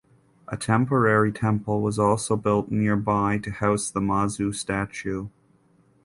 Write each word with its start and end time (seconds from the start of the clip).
A 0.47 0.57
temporary 0.57 1.31
temple 1.31 1.79
was 1.83 1.99
also 1.99 2.35
built 2.35 2.71
nearby 2.71 3.37
to 3.37 3.51
house 3.51 3.91
the 3.91 3.99
Mazu 3.99 4.51
statue. 4.51 5.27